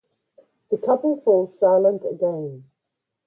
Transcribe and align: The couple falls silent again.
The 0.71 0.79
couple 0.79 1.21
falls 1.21 1.59
silent 1.59 2.05
again. 2.05 2.67